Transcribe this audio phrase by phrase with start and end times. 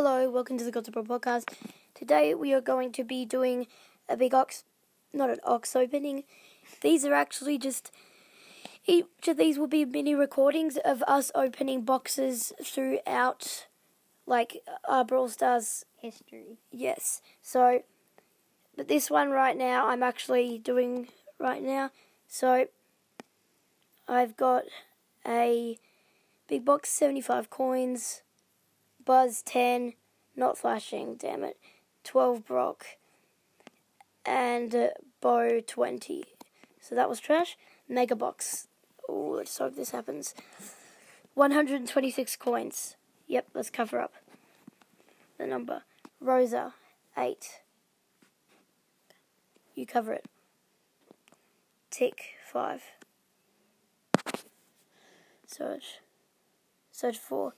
[0.00, 1.52] Hello, welcome to the Bro podcast.
[1.92, 3.66] Today we are going to be doing
[4.08, 4.62] a big ox,
[5.12, 6.22] not an ox opening.
[6.82, 7.90] These are actually just
[8.86, 13.66] each of these will be mini recordings of us opening boxes throughout,
[14.24, 16.58] like our Brawl Stars history.
[16.70, 17.20] Yes.
[17.42, 17.82] So,
[18.76, 21.08] but this one right now I'm actually doing
[21.40, 21.90] right now.
[22.28, 22.68] So,
[24.06, 24.62] I've got
[25.26, 25.76] a
[26.46, 28.22] big box, 75 coins,
[29.08, 29.94] Buzz 10,
[30.36, 31.56] not flashing, damn it,
[32.04, 32.84] 12 Brock,
[34.26, 34.88] and uh,
[35.22, 36.24] Bo 20.
[36.82, 37.56] So that was trash.
[37.88, 38.68] Mega box.
[39.08, 40.34] Oh, let's hope this happens.
[41.32, 42.96] 126 coins.
[43.26, 44.12] Yep, let's cover up
[45.38, 45.84] the number.
[46.20, 46.74] Rosa,
[47.16, 47.62] 8.
[49.74, 50.26] You cover it.
[51.90, 52.82] Tick, 5.
[55.46, 56.00] Surge.
[56.92, 57.54] Surge 4 or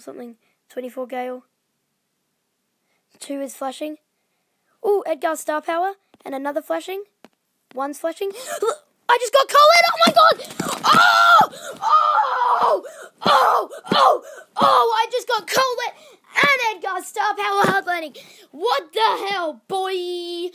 [0.00, 0.34] something.
[0.68, 1.44] 24 Gale.
[3.20, 3.96] 2 is flashing.
[4.86, 5.94] Ooh, Edgar Star Power.
[6.24, 7.04] And another flashing.
[7.74, 8.30] One's flashing.
[9.08, 9.84] I just got Colette!
[9.88, 10.36] Oh my god!
[10.84, 11.48] Oh!
[11.80, 12.84] Oh!
[13.24, 13.70] Oh!
[13.92, 14.24] Oh!
[14.56, 14.94] Oh!
[14.96, 15.96] I just got Colette
[16.36, 18.14] and Edgar Star Power Hard Landing.
[18.50, 20.50] What the hell, boy?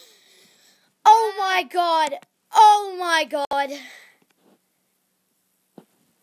[1.05, 2.13] Oh my god!
[2.53, 3.71] Oh my god!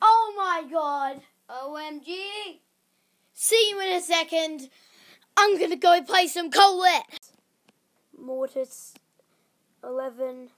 [0.01, 1.23] Oh my god!
[1.51, 2.61] OMG!
[3.43, 4.69] See you in a second.
[5.35, 7.31] I'm gonna go play some Colette.
[8.15, 8.93] Mortis,
[9.83, 10.51] 11.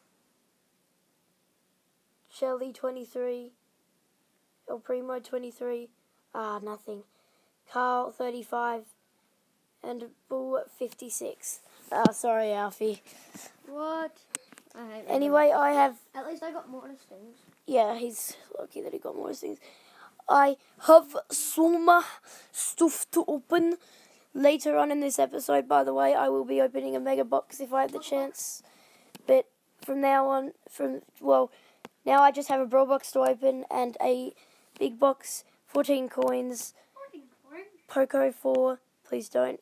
[2.28, 3.52] Shelly, 23.
[4.68, 5.90] El Primo, 23.
[6.34, 7.04] Ah, nothing.
[7.72, 8.82] Carl, 35.
[9.84, 11.60] And Bull, 56.
[11.92, 13.00] Ah, sorry, Alfie.
[13.68, 14.16] What?
[14.74, 15.98] I Anyway, I have.
[16.16, 17.36] At least I got more things.
[17.64, 19.60] Yeah, he's lucky that he got more things.
[20.28, 20.56] I
[20.86, 22.02] have some
[22.52, 23.76] stuff to open
[24.34, 25.68] later on in this episode.
[25.68, 28.62] By the way, I will be opening a mega box if I have the chance.
[29.26, 29.46] But
[29.84, 31.50] from now on, from well,
[32.04, 34.32] now I just have a brawl box to open and a
[34.78, 36.74] big box, 14 coins,
[37.88, 39.60] Poco 4, please don't,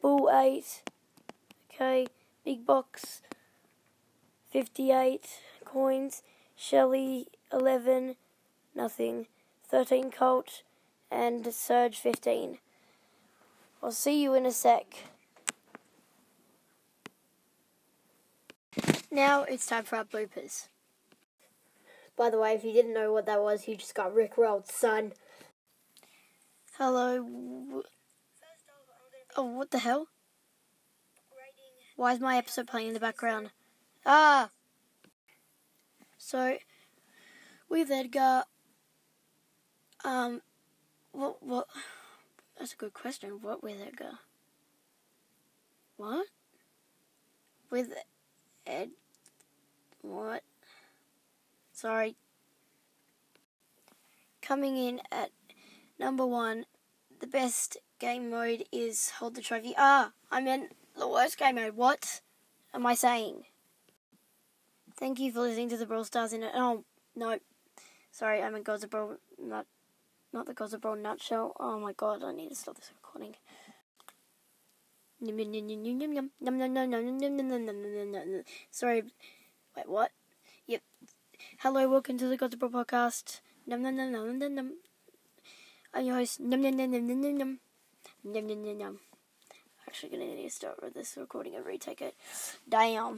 [0.00, 0.82] Bull 8,
[1.74, 2.06] okay,
[2.44, 3.22] big box,
[4.50, 5.26] 58
[5.64, 6.22] coins,
[6.54, 8.16] Shelly 11,
[8.74, 9.26] nothing,
[9.68, 10.62] 13 Colt,
[11.10, 12.58] and Surge 15.
[13.82, 14.86] I'll see you in a sec.
[19.10, 20.68] Now it's time for our bloopers.
[22.16, 24.66] By the way, if you didn't know what that was, you just got Rick rickrolled,
[24.70, 25.12] son.
[26.78, 27.82] Hello.
[29.36, 30.08] Oh, what the hell?
[31.96, 33.50] Why is my episode playing in the background?
[34.04, 34.50] Ah!
[36.18, 36.58] So,
[37.68, 38.44] with Edgar,
[40.06, 40.40] um,
[41.10, 41.66] what, what,
[42.58, 43.38] that's a good question.
[43.42, 44.18] What with Edgar?
[45.96, 46.28] What?
[47.70, 47.92] With
[48.64, 48.90] Ed,
[50.02, 50.44] what?
[51.72, 52.14] Sorry.
[54.40, 55.30] Coming in at
[55.98, 56.66] number one,
[57.18, 59.74] the best game mode is hold the trophy.
[59.76, 61.74] Ah, I meant the worst game mode.
[61.74, 62.20] What
[62.72, 63.44] am I saying?
[64.96, 66.52] Thank you for listening to the Brawl Stars in it.
[66.54, 66.84] Oh
[67.16, 67.40] no,
[68.12, 69.66] sorry, I meant Gods of Brawl, not
[70.36, 71.56] not the of Brawl nutshell.
[71.58, 73.36] Oh my god, I need to stop this recording.
[78.70, 79.02] Sorry,
[79.74, 80.10] wait, what?
[80.66, 80.82] Yep.
[81.60, 83.40] Hello, welcome to the of Brawl podcast.
[83.66, 84.72] Num num num num num num.
[85.94, 86.38] I'm your host.
[86.38, 87.58] Num num num num num num num.
[88.22, 88.98] Num num num num.
[89.88, 92.14] Actually, gonna need to start with this recording and retake it.
[92.68, 93.14] Damn.